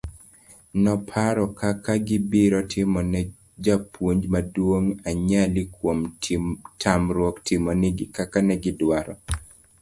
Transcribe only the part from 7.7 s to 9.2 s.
nigi kaka negidwaro